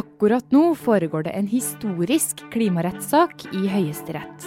[0.00, 4.46] Akkurat nå foregår det en historisk klimarettssak i Høyesterett.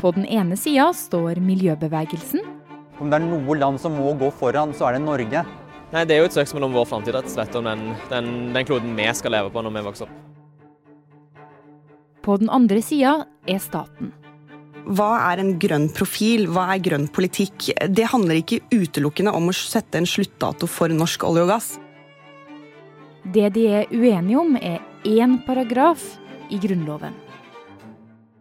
[0.00, 2.40] På den ene sida står miljøbevegelsen.
[2.96, 5.44] Om det er noe land som må gå foran, så er det Norge.
[5.92, 7.54] Nei, Det er jo et søksmål om vår framtid, rett og slett.
[7.58, 10.22] Om den, den, den kloden vi skal leve på når vi vokser opp.
[12.24, 14.14] På den andre sida er staten.
[14.86, 17.72] Hva er en grønn profil, hva er grønn politikk?
[17.90, 21.74] Det handler ikke utelukkende om å sette en sluttdato for norsk olje og gass.
[23.26, 26.02] Det de er uenige om, er én paragraf
[26.50, 27.14] i Grunnloven.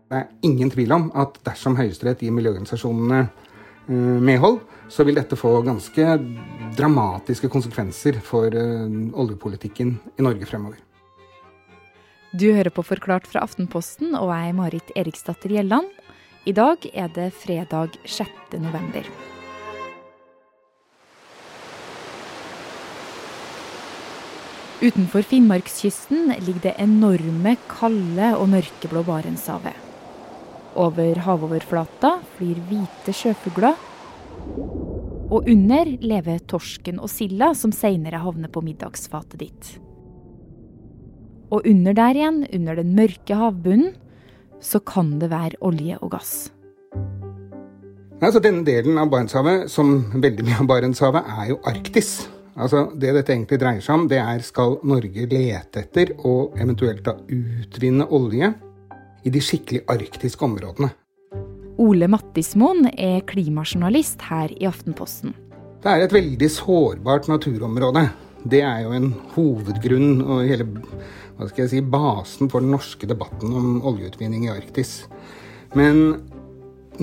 [0.05, 5.39] Det er ingen tvil om at dersom Høyesterett gir miljøorganisasjonene eh, medhold, så vil dette
[5.39, 6.05] få ganske
[6.77, 8.85] dramatiske konsekvenser for eh,
[9.17, 10.77] oljepolitikken i Norge fremover.
[12.35, 15.89] Du hører på Forklart fra Aftenposten, og jeg er Marit Eriksdatter Gjelland.
[16.45, 18.59] I dag er det fredag 6.
[18.59, 19.34] november.
[24.83, 29.77] Utenfor Finnmarkskysten ligger det enorme, kalde og mørkeblå Barentshavet.
[30.75, 33.77] Over havoverflata flyr hvite sjøfugler.
[35.31, 39.71] Og under lever torsken og silda, som seinere havner på middagsfatet ditt.
[41.55, 43.95] Og under der igjen, under den mørke havbunnen,
[44.59, 46.35] så kan det være olje og gass.
[48.19, 52.17] Altså, denne delen av Barentshavet, som veldig mye av Barentshavet, er jo Arktis.
[52.55, 57.03] Altså, Det dette egentlig dreier seg om, det er skal Norge lete etter og eventuelt
[57.03, 58.53] da utvinne olje
[59.25, 60.91] i de skikkelig arktiske områdene.
[61.81, 65.33] Ole Mattismoen er klimajournalist her i Aftenposten.
[65.83, 68.07] Det er et veldig sårbart naturområde.
[68.47, 70.69] Det er jo en hovedgrunn og hele
[71.35, 75.01] hva skal jeg si, basen for den norske debatten om oljeutvinning i Arktis.
[75.75, 76.21] Men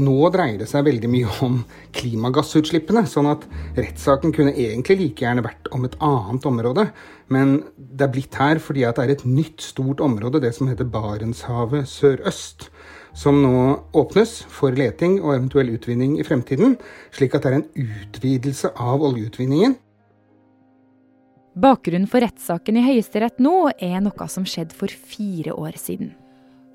[0.01, 1.59] nå dreier det seg veldig mye om
[1.97, 3.45] klimagassutslippene, sånn at
[3.77, 6.87] rettssaken kunne egentlig like gjerne vært om et annet område.
[7.33, 10.89] Men det er blitt her fordi det er et nytt, stort område, det som heter
[10.89, 12.69] Barentshavet sørøst.
[13.13, 13.57] Som nå
[13.99, 16.79] åpnes for leting og eventuell utvinning i fremtiden,
[17.13, 19.77] slik at det er en utvidelse av oljeutvinningen.
[21.53, 26.15] Bakgrunnen for rettssaken i Høyesterett nå er noe som skjedde for fire år siden.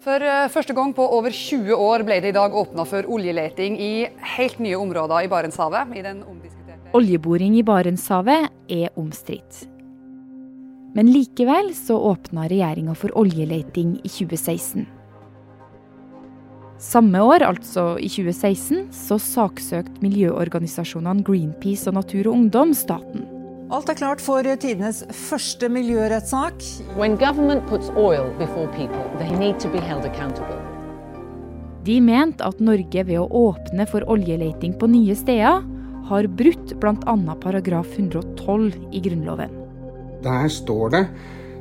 [0.08, 3.76] For eh, første gang på over 20 år ble det i dag åpna for oljeleting
[3.76, 4.08] i
[4.38, 5.92] helt nye områder i Barentshavet.
[6.00, 6.04] I
[6.96, 9.66] Oljeboring i Barentshavet er omstridt.
[10.96, 14.88] Men likevel så åpna regjeringa for oljeleting i 2016.
[16.80, 23.28] Samme år, altså i 2016, så saksøkte miljøorganisasjonene Greenpeace og Natur og Ungdom staten.
[23.68, 26.62] Alt er klart for tidenes første miljørettssak.
[31.84, 35.66] De mente at Norge ved å åpne for oljeleting på nye steder,
[36.08, 37.16] har brutt bl.a.
[37.44, 39.52] paragraf 112 i Grunnloven.
[40.24, 41.04] Der står det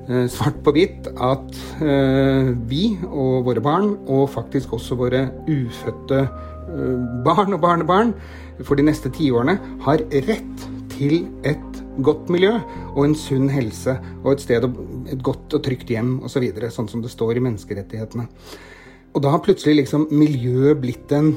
[0.07, 6.23] eh, svart på hvitt at eh, vi og våre barn, og faktisk også våre ufødte
[6.23, 6.95] eh,
[7.27, 8.15] barn og barnebarn,
[8.63, 12.53] for de neste tiårene har rett til et godt miljø
[12.93, 14.65] og en sunn helse og et, sted,
[15.13, 18.27] et godt og trygt hjem osv., så videre, sånn som det står i menneskerettighetene.
[19.17, 21.33] Og da har plutselig liksom miljøet blitt en,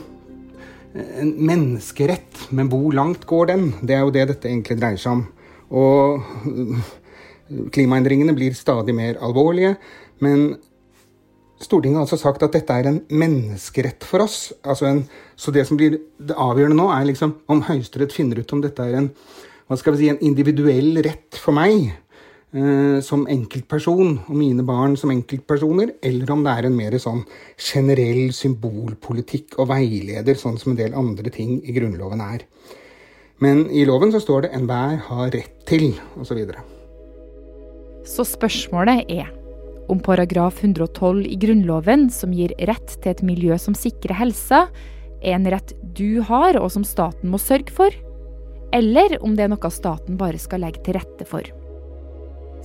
[0.94, 3.70] en menneskerett, men hvor langt går den?
[3.80, 5.28] Det er jo det dette egentlig dreier seg om.
[5.80, 9.78] Og klimaendringene blir stadig mer alvorlige,
[10.24, 10.58] men
[11.60, 14.54] Stortinget har altså sagt at dette er en menneskerett for oss.
[14.64, 15.02] Altså en,
[15.36, 18.86] så det som blir det avgjørende nå, er liksom om Høyesterett finner ut om dette
[18.86, 19.10] er en
[19.70, 24.96] hva skal vi si, en individuell rett for meg eh, som enkeltperson og mine barn
[24.98, 27.22] som enkeltpersoner, eller om det er en mer sånn
[27.54, 32.48] generell symbolpolitikk og veileder, sånn som en del andre ting i Grunnloven er.
[33.46, 36.26] Men i loven så står det 'enhver har rett til', osv.
[36.26, 36.66] Så, videre.
[38.04, 39.30] så spørsmålet er
[39.88, 44.68] om paragraf 112 i Grunnloven, som gir rett til et miljø som sikrer helsa,
[45.22, 48.09] er en rett du har, og som staten må sørge for?
[48.76, 51.46] Eller om det er noe staten bare skal legge til rette for.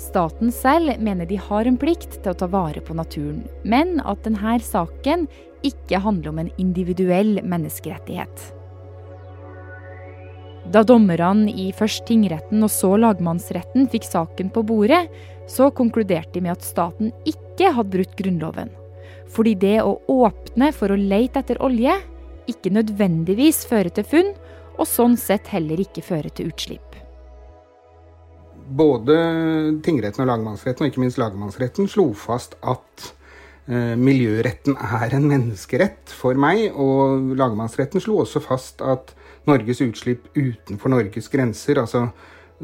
[0.00, 4.24] Staten selv mener de har en plikt til å ta vare på naturen, men at
[4.26, 5.28] denne saken
[5.64, 8.50] ikke handler om en individuell menneskerettighet.
[10.72, 15.04] Da dommerne i først tingretten og så lagmannsretten fikk saken på bordet,
[15.46, 18.72] så konkluderte de med at staten ikke hadde brutt Grunnloven.
[19.28, 21.98] Fordi det å åpne for å leite etter olje
[22.50, 24.32] ikke nødvendigvis fører til funn,
[24.78, 27.00] og sånn sett heller ikke føre til utslipp.
[28.64, 29.16] Både
[29.84, 33.10] tingretten og lagmannsretten, og ikke minst lagmannsretten, slo fast at
[33.68, 39.12] eh, miljøretten er en menneskerett for meg, og lagmannsretten slo også fast at
[39.44, 42.06] Norges utslipp utenfor Norges grenser, altså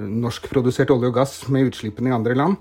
[0.01, 2.57] norskprodusert olje og gass med utslippene i andre land,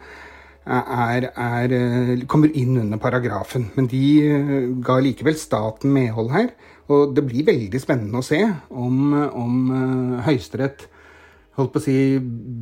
[0.70, 3.70] er, er, kommer inn under paragrafen.
[3.78, 4.04] Men de
[4.86, 6.52] ga likevel staten medhold her.
[6.90, 10.88] Og det blir veldig spennende å se om, om Høyesterett
[11.60, 11.98] holdt på å si,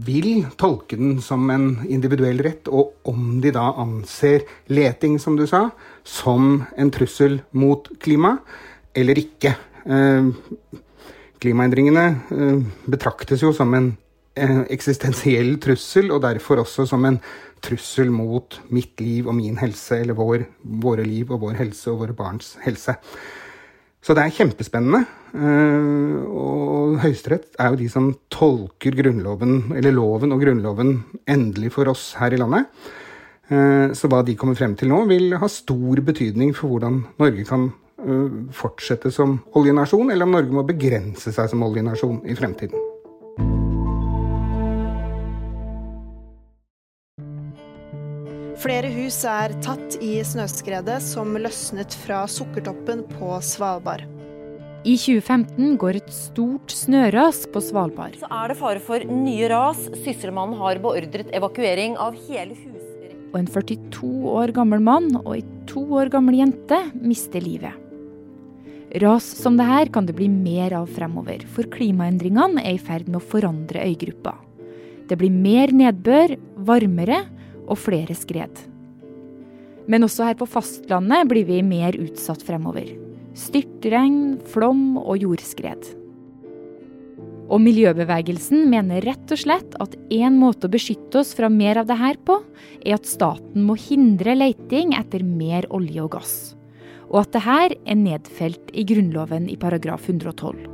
[0.07, 5.45] vil tolke den som en individuell rett, og om de da anser leting, som du
[5.50, 5.68] sa,
[6.03, 8.38] som en trussel mot klima,
[8.97, 9.53] eller ikke.
[9.85, 10.29] Eh,
[11.44, 13.91] klimaendringene eh, betraktes jo som en
[14.35, 17.21] eh, eksistensiell trussel, og derfor også som en
[17.63, 20.47] trussel mot mitt liv og min helse, eller vår,
[20.81, 22.97] våre liv og vår helse og våre barns helse.
[24.04, 25.04] Så det er kjempespennende.
[25.36, 30.94] Eh, og Høyesterett er jo de som tolker Grunnloven, eller loven og Grunnloven
[31.28, 32.70] endelig for oss her i landet.
[33.48, 37.48] Eh, så hva de kommer frem til nå, vil ha stor betydning for hvordan Norge
[37.48, 37.70] kan
[38.04, 42.87] eh, fortsette som oljenasjon, eller om Norge må begrense seg som oljenasjon i fremtiden.
[48.57, 54.01] Flere hus er tatt i snøskredet som løsnet fra Sukkertoppen på Svalbard.
[54.81, 58.15] I 2015 går et stort snøras på Svalbard.
[58.18, 59.83] Så er det fare for nye ras.
[60.01, 63.13] Sysselmannen har beordret evakuering av hele huset.
[63.30, 67.77] Og en 42 år gammel mann og ei to år gammel jente mister livet.
[69.03, 73.06] Ras som det her kan det bli mer av fremover, for klimaendringene er i ferd
[73.06, 74.33] med å forandre øygruppa.
[75.07, 77.27] Det blir mer nedbør, varmere
[77.68, 78.64] og flere skred.
[79.88, 82.90] Men også her på fastlandet blir vi mer utsatt fremover.
[83.38, 85.86] Styrtregn, flom og jordskred.
[87.48, 91.88] Og miljøbevegelsen mener rett og slett at én måte å beskytte oss fra mer av
[91.88, 92.42] det her på,
[92.84, 96.36] er at staten må hindre leiting etter mer olje og gass.
[97.08, 100.68] Og at det her er nedfelt i Grunnloven i paragraf 112.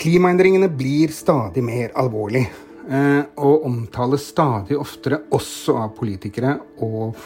[0.00, 2.46] Klimaendringene blir stadig mer alvorlig.
[2.90, 7.20] Eh, og omtales stadig oftere, også av politikere og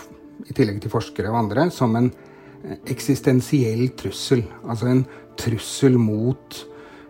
[0.44, 4.44] i tillegg til forskere og andre, som en eh, eksistensiell trussel.
[4.68, 5.00] Altså en
[5.40, 6.58] trussel mot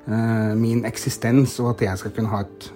[0.06, 2.70] uh, min eksistens, og at jeg skal kunne ha et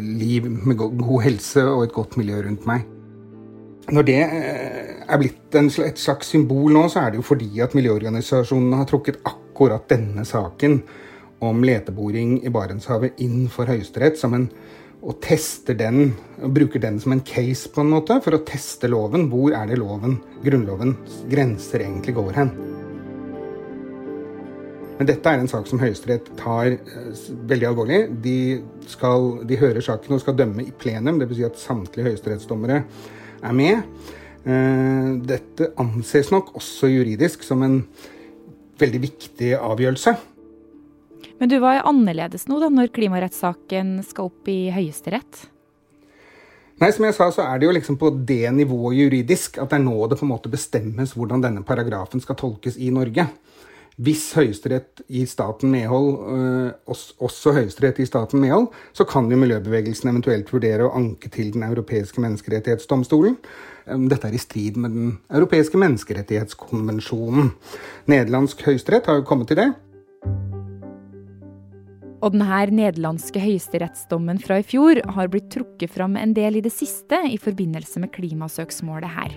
[0.00, 2.86] liv med god helse og et godt miljø rundt meg.
[3.92, 8.78] Når det er blitt et slags symbol nå, så er det jo fordi at miljøorganisasjonene
[8.80, 10.78] har trukket akkurat denne saken
[11.42, 14.46] om leteboring i Barentshavet inn for Høyesterett som en
[15.02, 18.90] og tester den, og bruker den som en case på en måte, for å teste
[18.90, 19.26] loven.
[19.32, 22.52] Hvor er det loven, Grunnlovens grenser egentlig går hen?
[25.00, 27.20] Men dette er en sak som Høyesterett tar eh,
[27.50, 28.00] veldig alvorlig.
[28.22, 28.38] De,
[28.86, 31.38] skal, de, hører saken og skal dømme i plenum, dvs.
[31.40, 32.84] Si at samtlige høyesterettsdommere
[33.42, 33.82] er med.
[34.46, 37.80] Eh, dette anses nok også juridisk som en
[38.78, 40.14] veldig viktig avgjørelse.
[41.42, 45.40] Men du, hva er annerledes nå da, når klimarettssaken skal opp i Høyesterett?
[46.78, 49.80] Nei, som jeg sa, så er det jo liksom på det nivået juridisk at det
[49.80, 53.26] er nå det på en måte bestemmes hvordan denne paragrafen skal tolkes i Norge.
[53.98, 56.96] Hvis Høyesterett gir staten medhold, øh,
[57.26, 61.66] også Høyesterett gir staten medhold, så kan jo miljøbevegelsen eventuelt vurdere å anke til Den
[61.66, 63.40] europeiske menneskerettighetsdomstolen.
[64.06, 67.50] Dette er i strid med Den europeiske menneskerettighetskonvensjonen.
[68.06, 69.72] Nederlandsk høyesterett har jo kommet til det.
[72.22, 76.70] Og denne nederlandske høyesterettsdommen fra i fjor har blitt trukket fram en del i det
[76.70, 79.34] siste i forbindelse med klimasøksmålet her.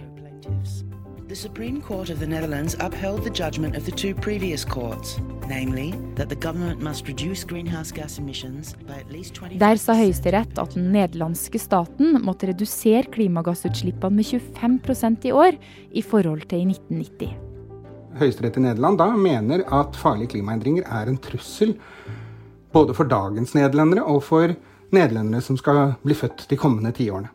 [1.25, 5.17] The Supreme Court of the Netherlands upheld the judgment of the two previous courts,
[5.49, 9.95] namely that the government must reduce greenhouse gas emissions by at least 20 Der sa
[9.97, 15.57] Høyesterett at den nederlandske staten måtte redusere klimagassutslippene med 25% i år
[15.89, 17.33] i forhold til i 1990.
[18.21, 21.73] Høyesterett i Nederland da mener at farlige klimaendringer er en trussel
[22.75, 24.51] både for dagens nederlendere og for
[24.95, 27.31] nederlendere som skal bli født de kommende tiårene.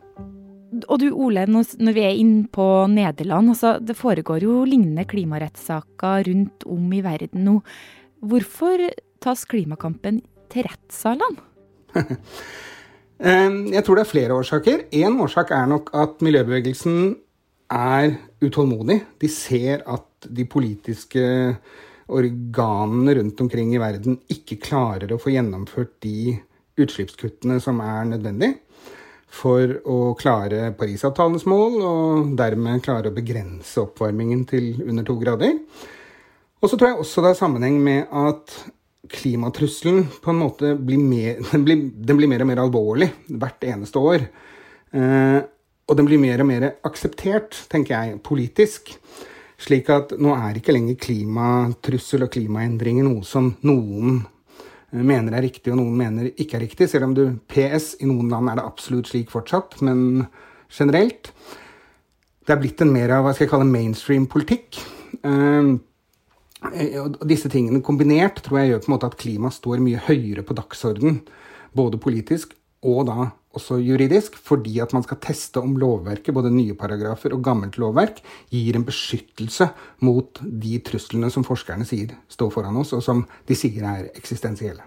[0.87, 6.27] Og du Ole, når vi er inne på Nederland, altså det foregår jo lignende klimarettssaker
[6.29, 7.57] rundt om i verden nå.
[8.23, 8.85] Hvorfor
[9.21, 10.21] tas klimakampen
[10.51, 11.49] til rettssalene?
[13.21, 14.87] Jeg tror det er flere årsaker.
[14.97, 17.11] Én årsak er nok at miljøbevegelsen
[17.71, 18.97] er utålmodig.
[19.21, 21.21] De ser at de politiske
[22.11, 26.35] organene rundt omkring i verden ikke klarer å få gjennomført de
[26.81, 28.53] utslippskuttene som er nødvendig
[29.31, 35.55] for å klare Parisavtalens mål, og dermed klare å begrense oppvarmingen til under to grader.
[36.61, 38.57] Og så tror jeg også det er sammenheng med at
[39.11, 43.67] klimatrusselen på en måte blir mer, den blir, den blir mer og mer alvorlig hvert
[43.71, 44.27] eneste år.
[44.91, 45.39] Eh,
[45.91, 48.93] og den blir mer og mer akseptert, tenker jeg, politisk.
[49.61, 54.21] Slik at nå er ikke lenger klimatrussel og klimaendringer noe som noen
[54.91, 56.89] mener er riktig, og noen mener ikke er riktig.
[56.89, 60.25] Selv om du PS, i noen land er det absolutt slik fortsatt, men
[60.71, 61.31] generelt.
[62.41, 64.81] Det er blitt en mer av hva skal jeg kalle mainstream-politikk.
[65.21, 65.77] Uh,
[67.01, 70.43] og disse tingene kombinert tror jeg gjør på en måte at klima står mye høyere
[70.45, 71.21] på dagsorden,
[71.77, 72.53] både politisk
[72.85, 77.43] og da også juridisk, fordi at man skal teste om lovverket, både nye paragrafer og
[77.45, 79.69] gammelt lovverk, gir en beskyttelse
[80.07, 84.85] mot de truslene som forskerne sier står foran oss, og som de sier er eksistensielle.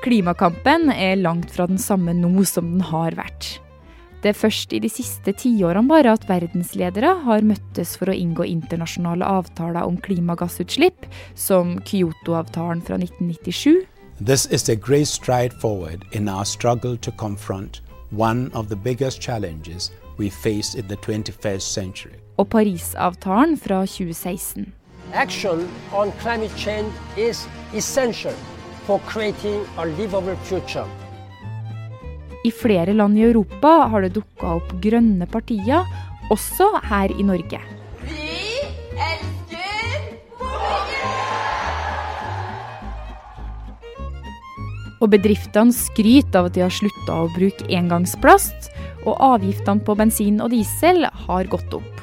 [0.00, 3.58] Klimakampen er langt fra den samme nå som den har vært.
[4.20, 8.44] Det er først i de siste tiårene bare at verdensledere har møttes for å inngå
[8.48, 13.80] internasjonale avtaler om klimagassutslipp, som Kyoto-avtalen fra 1997.
[14.26, 19.18] This is a great stride forward in our struggle to confront one of the biggest
[19.18, 22.12] challenges we face in the 21st century.
[22.36, 24.72] Og Parisavtalen fra 2016.
[25.14, 28.34] Action on climate change is essential
[28.86, 30.86] for creating a livable future.
[32.44, 35.88] I flere land i Europa har det dukka opp grønne partier,
[36.30, 37.79] også her i Norge.
[45.00, 48.68] Og bedriftene skryter av at de har slutta å bruke engangsplast,
[49.08, 52.02] og avgiftene på bensin og diesel har gått opp.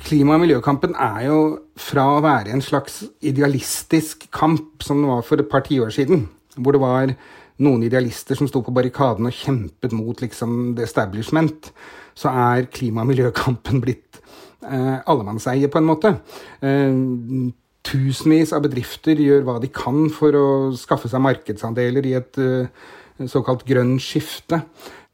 [0.00, 1.40] Klima- og miljøkampen er jo
[1.78, 6.24] fra å være en slags idealistisk kamp, som det var for et par tiår siden,
[6.56, 7.14] hvor det var
[7.60, 11.70] noen idealister som sto på barrikaden og kjempet mot liksom, the establishment,
[12.16, 14.18] så er klima- og miljøkampen blitt
[14.64, 16.14] eh, allemannseie, på en måte.
[16.64, 16.96] Eh,
[17.86, 20.46] tusenvis av bedrifter gjør hva de kan for å
[20.78, 22.88] skaffe seg markedsandeler i et eh,
[23.30, 24.62] såkalt grønn skifte.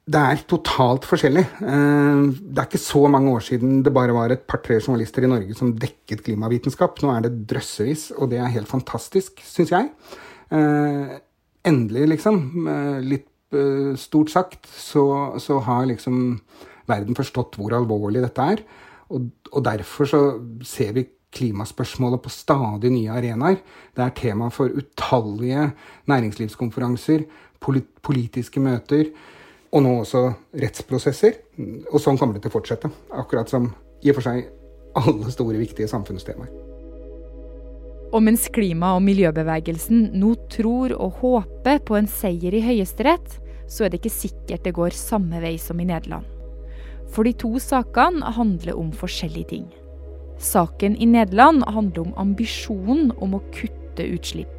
[0.07, 1.45] Det er totalt forskjellig.
[1.63, 5.31] Eh, det er ikke så mange år siden det bare var et par-tre journalister i
[5.31, 7.01] Norge som dekket klimavitenskap.
[7.03, 9.91] Nå er det drøssevis, og det er helt fantastisk, syns jeg.
[10.55, 11.17] Eh,
[11.67, 12.43] endelig, liksom,
[13.07, 13.33] litt
[13.99, 15.03] stort sagt, så,
[15.41, 16.17] så, har liksom
[16.91, 18.63] verden forstått hvor alvorlig dette er.
[19.11, 20.21] Og, og, derfor så
[20.67, 23.61] ser vi klimaspørsmålet på stadig nye arenaer.
[23.95, 25.71] Det er tema for utallige
[26.11, 27.27] næringslivskonferanser,
[27.61, 29.11] polit politiske møter,
[29.73, 30.23] og nå også
[30.63, 31.41] rettsprosesser.
[31.93, 32.91] Og sånn kommer det til å fortsette.
[33.13, 33.69] Akkurat som
[34.03, 34.47] i og for seg
[34.97, 36.53] alle store, viktige samfunnstemaer.
[38.15, 43.85] Og mens klima- og miljøbevegelsen nå tror og håper på en seier i Høyesterett, så
[43.85, 46.36] er det ikke sikkert det går samme vei som i Nederland.
[47.13, 49.67] For de to sakene handler om forskjellige ting.
[50.43, 54.53] Saken i Nederland handler om ambisjonen om å kutte utslipp.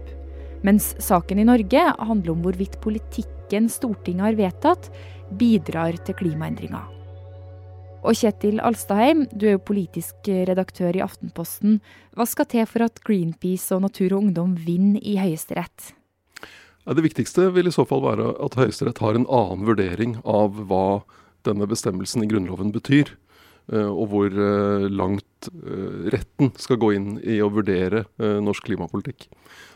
[0.66, 4.90] Mens saken i Norge handler om hvorvidt politikken Stortinget har vedtatt,
[5.38, 6.88] bidrar til klimaendringer.
[8.08, 11.80] Og Kjetil Alstaheim, du er jo politisk redaktør i Aftenposten.
[12.16, 15.94] Hva skal til for at Greenpeace og Natur og Ungdom vinner i Høyesterett?
[16.88, 21.04] Det viktigste vil i så fall være at Høyesterett har en annen vurdering av hva
[21.48, 23.16] denne bestemmelsen i Grunnloven betyr.
[23.68, 29.28] Eh, og hvor eh, langt eh, retten skal gå inn i å vurdere norsk klimapolitikk.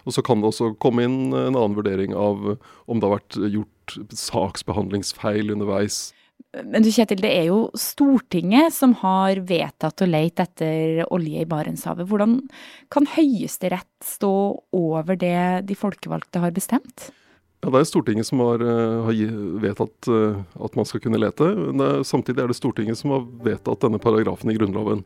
[0.08, 3.38] Og Så kan det også komme inn en annen vurdering av om det har vært
[3.52, 6.10] gjort saksbehandlingsfeil underveis.
[6.52, 11.48] Men du Kjetil, det er jo Stortinget som har vedtatt å lete etter olje i
[11.48, 12.08] Barentshavet.
[12.10, 12.40] Hvordan
[12.92, 14.34] kan Høyesterett stå
[14.76, 17.12] over det de folkevalgte har bestemt?
[17.62, 19.18] Ja, Det er Stortinget som har, uh, har
[19.62, 21.46] vedtatt uh, at man skal kunne lete.
[21.54, 25.04] Men er, samtidig er det Stortinget som har vedtatt denne paragrafen i Grunnloven.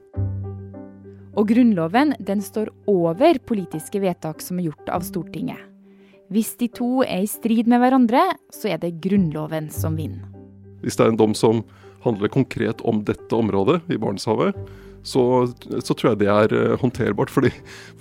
[1.36, 5.60] Og Grunnloven den står over politiske vedtak som er gjort av Stortinget.
[6.32, 8.24] Hvis de to er i strid med hverandre,
[8.56, 10.24] så er det Grunnloven som vinner.
[10.82, 11.62] Hvis det er en dom som
[12.06, 14.56] handler konkret om dette området i Barentshavet,
[15.06, 15.22] så,
[15.86, 17.32] så, tror jeg det er uh, håndterbart.
[17.34, 17.52] Fordi,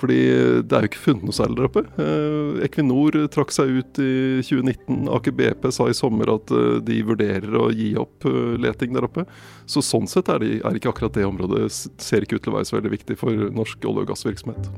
[0.00, 0.18] fordi,
[0.64, 1.84] det er jo ikke funnet noe særlig der oppe.
[1.99, 5.04] Uh, Equinor trakk seg ut i 2019.
[5.12, 8.25] Aker BP sa i sommer at uh, de vurderer å gi opp
[8.61, 9.26] leting der oppe.
[9.68, 12.58] Så sånn sett er, de, er, ikke akkurat det området ser ikke ut til å
[12.58, 14.73] være så veldig viktig for norsk olje- og gassvirksomhet.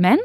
[0.00, 0.20] Men?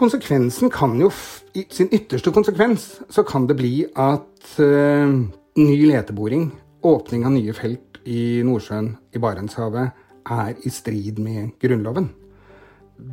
[0.00, 1.10] Konsekvensen kan jo,
[1.52, 6.48] i sin ytterste konsekvens, så kan det bli at ny leteboring,
[6.88, 9.96] åpning av nye felt i Nordsjøen, i Barentshavet,
[10.30, 12.10] er i strid med Grunnloven.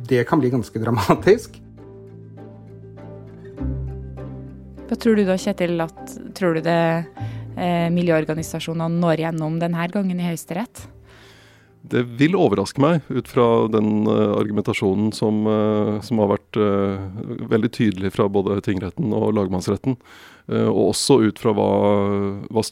[0.08, 1.58] Det kan bli ganske dramatisk.
[4.88, 6.78] Hva tror du da, Kjetil, at tror du det
[7.60, 10.86] eh, miljøorganisasjonene når gjennom denne gangen i Høyesterett?
[11.88, 16.58] Det vil overraske meg, ut fra den uh, argumentasjonen som, uh, som, har vært vært
[17.50, 19.96] veldig tydelig fra både tingretten og lagmannsretten.
[20.48, 21.68] og også ut fra hva,
[22.48, 22.62] hva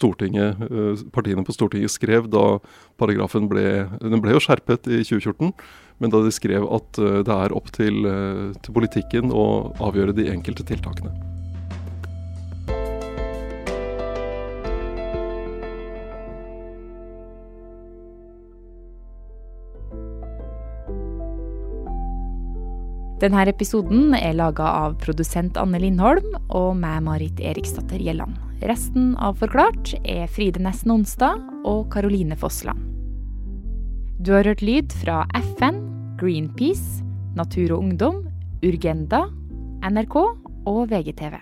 [1.12, 2.58] partiene på Stortinget skrev da
[2.96, 5.52] paragrafen ble Den ble jo skjerpet i 2014,
[6.00, 8.00] men da de skrev at det er opp til,
[8.62, 11.35] til politikken å avgjøre de enkelte tiltakene.
[23.16, 28.37] Denne episoden er laga av produsent Anne Lindholm og meg, Marit Eriksdatter Gjelland.
[28.61, 32.82] Resten av Forklart er Fride Nesten Onsdag og Karoline Fossland.
[34.20, 35.23] Du har hørt lyd fra
[35.56, 35.80] FN,
[36.20, 37.00] Greenpeace,
[37.37, 38.23] Natur og Ungdom,
[38.64, 39.26] Urgenda,
[39.80, 40.16] NRK
[40.68, 41.40] og VGTV.